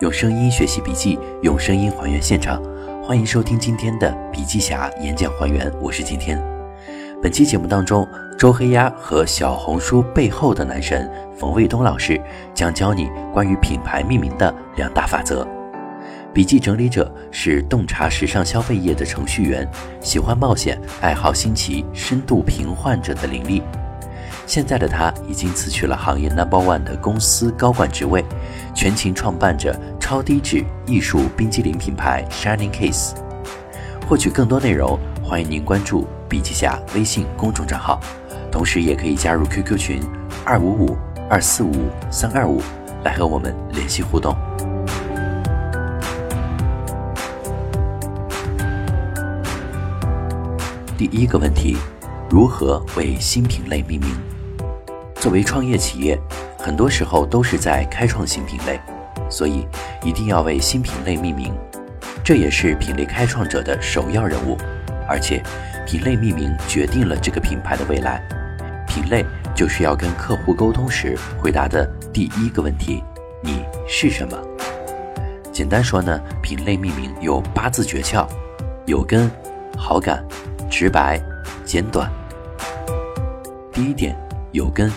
[0.00, 2.62] 用声音学习笔记，用声音还原现场。
[3.02, 6.40] 欢迎收听今天的笔记侠演讲还原，我是今天。
[7.20, 8.08] 本期节目当中，
[8.38, 12.20] 周黑鸭和小红书背后的男神冯卫东老师
[12.54, 15.44] 将教你关于品牌命名的两大法则。
[16.32, 19.68] 笔记整理者是洞察时尚消费业的程序员，
[20.00, 23.64] 喜欢冒险，爱好新奇，深度评患者的林立。
[24.48, 28.24] 现在的他已经辞去了行业 number one 的公司高管职位，
[28.74, 33.12] 全勤创办着超低脂艺术冰激凌品牌 Shining Case。
[34.08, 38.00] 获取更多内容，欢迎您关注笔记侠微信公众账号，
[38.50, 40.00] 同时也可以加入 QQ 群
[40.46, 40.96] 二五五
[41.28, 42.62] 二四五三二五
[43.04, 44.34] 来和我们联系互动。
[50.96, 51.76] 第一个问题，
[52.30, 54.08] 如何为新品类命名？
[55.20, 56.16] 作为创业企业，
[56.58, 58.80] 很多时候都是在开创新品类，
[59.28, 59.66] 所以
[60.04, 61.52] 一定要为新品类命名，
[62.22, 64.56] 这也是品类开创者的首要任务。
[65.08, 65.42] 而且，
[65.86, 68.22] 品类命名决定了这个品牌的未来。
[68.86, 69.24] 品类
[69.56, 73.02] 就是要跟客户沟通时回答的第一个问题：
[73.42, 74.38] 你是什么？
[75.52, 78.24] 简单说呢，品类命名有八字诀窍：
[78.86, 79.28] 有根、
[79.76, 80.24] 好感、
[80.70, 81.20] 直白、
[81.64, 82.08] 简短。
[83.72, 84.16] 第一点，
[84.52, 84.92] 有根。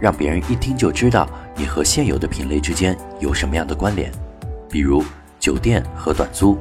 [0.00, 4.10] 让别人一听就知道你和现有的品类之间有什么样的关联，
[4.70, 5.04] 比如
[5.38, 6.58] 酒店和短租。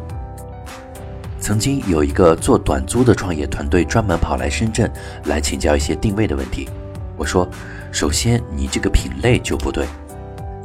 [1.39, 4.91] 曾经有一个做短租的创业团队专门跑来深圳
[5.25, 6.67] 来请教一些定位的问题。
[7.15, 7.47] 我说，
[7.91, 9.85] 首先你这个品类就不对。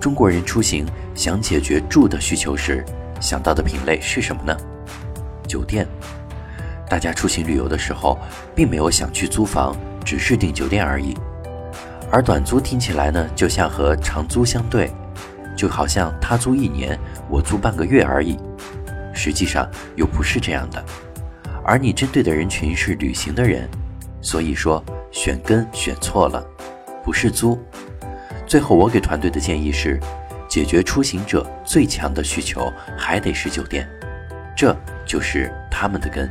[0.00, 0.84] 中国人出行
[1.14, 2.84] 想解决住的需求时，
[3.20, 4.56] 想到的品类是什么呢？
[5.46, 5.86] 酒店。
[6.88, 8.18] 大家出行旅游的时候，
[8.54, 11.16] 并没有想去租房，只是订酒店而已。
[12.12, 14.92] 而短租听起来呢，就像和长租相对，
[15.56, 16.96] 就好像他租一年，
[17.26, 18.38] 我租半个月而已。
[19.14, 20.84] 实际上又不是这样的。
[21.64, 23.66] 而你针对的人群是旅行的人，
[24.20, 26.44] 所以说选跟选错了，
[27.02, 27.58] 不是租。
[28.46, 29.98] 最后我给团队的建议是，
[30.46, 33.88] 解决出行者最强的需求还得是酒店，
[34.54, 36.28] 这就是他们的根。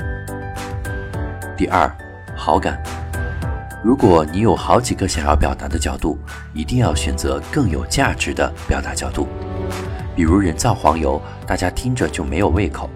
[1.57, 1.91] 第二，
[2.35, 2.79] 好感。
[3.83, 6.15] 如果你有好几个想要表达的角度，
[6.53, 9.27] 一定要选择更有价值的表达角度。
[10.15, 12.87] 比如人造黄油，大家听着就没有胃口，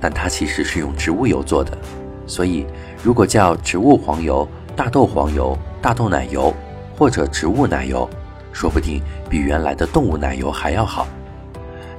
[0.00, 1.76] 但它其实是用植物油做的，
[2.24, 2.64] 所以
[3.02, 4.46] 如果叫植物黄油、
[4.76, 6.54] 大豆黄油、大豆奶油
[6.96, 8.08] 或者植物奶油，
[8.52, 11.08] 说不定比原来的动物奶油还要好。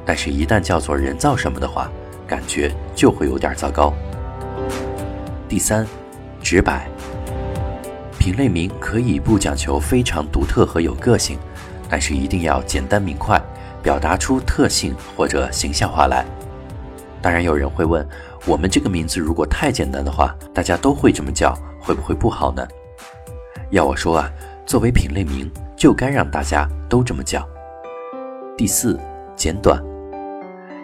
[0.06, 1.92] 但是，一旦叫做人造什么的话，
[2.26, 3.94] 感觉就会有点糟糕。
[5.50, 5.86] 第三，
[6.42, 6.88] 直白。
[8.24, 11.38] 品类名可以不讲求非常独特和有个性，
[11.90, 13.38] 但是一定要简单明快，
[13.82, 16.26] 表达出特性或者形象化来。
[17.22, 18.08] 当然，有人会问，
[18.46, 22.66] 我们这个名字如果太简单的话，大家都会这么叫，会不会不好呢？
[23.72, 24.32] 要我说啊，
[24.66, 27.46] 作为品类名，就该让大家都这么叫。
[28.58, 28.98] 第四，
[29.36, 29.84] 简短，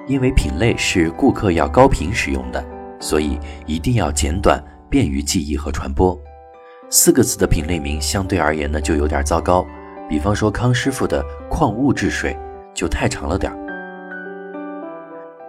[0.10, 2.62] 因为品类是顾客要高频使用的，
[3.00, 6.22] 所以一定要简短，便于记忆和传播。
[6.92, 9.64] 四个字的品类名相对而言呢，就有点糟糕。
[10.10, 12.36] 比方说康师傅的矿物质水
[12.74, 13.58] 就太长了点儿。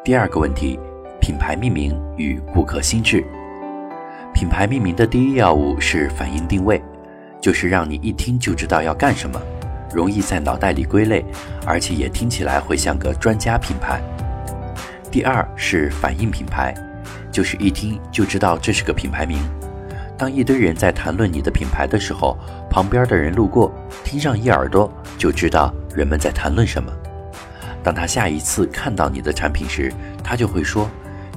[0.04, 0.78] 第二个问题，
[1.18, 3.24] 品牌命名与顾客心智。
[4.34, 6.82] 品牌命名的第一要务是反应定位，
[7.40, 9.40] 就是让你一听就知道要干什么，
[9.94, 11.24] 容易在脑袋里归类，
[11.64, 13.98] 而且也听起来会像个专家品牌。
[15.10, 16.74] 第二是反应品牌，
[17.32, 19.38] 就是一听就知道这是个品牌名。
[20.20, 22.36] 当一堆人在谈论你的品牌的时候，
[22.68, 23.72] 旁边的人路过，
[24.04, 26.92] 听上一耳朵就知道人们在谈论什么。
[27.82, 29.90] 当他下一次看到你的产品时，
[30.22, 30.86] 他就会说：“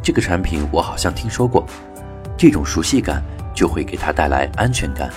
[0.03, 1.66] 这个产品我好像听说过。”
[2.35, 3.23] 这种熟悉感
[3.55, 5.09] 就会给他带来安全感，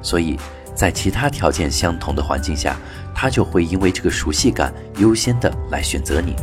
[0.00, 0.38] 所以
[0.74, 2.78] 在其他条件相同的环境下，
[3.14, 6.34] 他就会因为这个熟悉感优先的来选择你。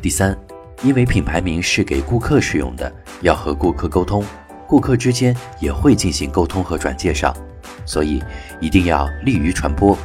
[0.00, 0.34] 第三，
[0.82, 2.90] 因为品牌名是给顾客使用的，
[3.20, 4.24] 要和顾客沟通。
[4.66, 7.34] 顾客之间也会进行沟通和转介绍，
[7.84, 8.22] 所以
[8.60, 9.96] 一定要利于传播，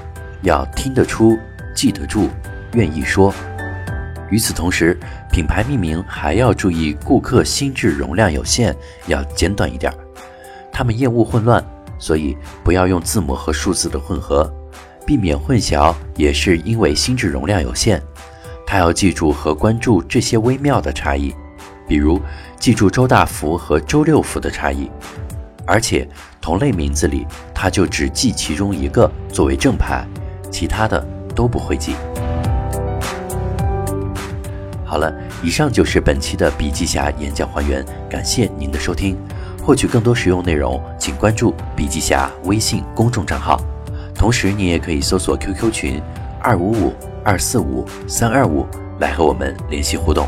[0.44, 1.38] 要听得出、
[1.76, 2.30] 记得住、
[2.74, 3.34] 愿意说。
[4.30, 4.98] 与此同时，
[5.32, 8.76] 品牌命名还要注意顾客心智容量有限，
[9.08, 9.92] 要简短一点。
[10.72, 11.62] 他们厌恶混乱，
[12.00, 14.50] 所以不要用字母和数字的混合，
[15.06, 18.02] 避免混淆也是因为心智容量有限。
[18.66, 21.36] 他要记住和关注这些微妙的差异。
[21.92, 22.22] 比如，
[22.58, 24.90] 记住周大福和周六福的差异，
[25.66, 26.08] 而且
[26.40, 30.08] 同类名字里，他就只记其中一个作为正牌，
[30.50, 31.06] 其他的
[31.36, 31.96] 都不会记。
[34.86, 39.18] 好了，以上就是本期的笔记侠演讲还原，感谢您的收听。
[39.62, 43.60] 获取更多实用内容，请关注笔记侠微信公众账号。
[44.16, 46.02] 同时，你也可以搜索 QQ 群
[46.40, 46.94] 二五五
[47.26, 48.66] 二四五三二五
[49.02, 50.26] 来和我们联系互动。